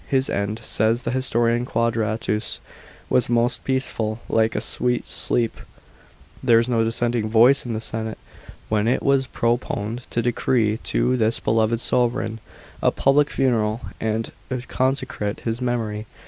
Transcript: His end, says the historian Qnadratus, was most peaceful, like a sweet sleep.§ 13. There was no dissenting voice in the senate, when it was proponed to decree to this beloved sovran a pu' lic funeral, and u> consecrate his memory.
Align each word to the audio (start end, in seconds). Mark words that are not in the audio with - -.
His 0.07 0.31
end, 0.31 0.61
says 0.63 1.03
the 1.03 1.11
historian 1.11 1.63
Qnadratus, 1.63 2.57
was 3.07 3.29
most 3.29 3.63
peaceful, 3.63 4.19
like 4.27 4.55
a 4.55 4.59
sweet 4.59 5.07
sleep.§ 5.07 5.53
13. 5.57 5.65
There 6.41 6.57
was 6.57 6.67
no 6.67 6.83
dissenting 6.83 7.29
voice 7.29 7.67
in 7.67 7.73
the 7.73 7.79
senate, 7.81 8.17
when 8.67 8.87
it 8.87 9.03
was 9.03 9.27
proponed 9.27 10.09
to 10.09 10.23
decree 10.23 10.77
to 10.85 11.17
this 11.17 11.39
beloved 11.39 11.79
sovran 11.79 12.39
a 12.81 12.89
pu' 12.89 13.11
lic 13.11 13.29
funeral, 13.29 13.81
and 13.99 14.31
u> 14.49 14.63
consecrate 14.67 15.41
his 15.41 15.61
memory. 15.61 16.07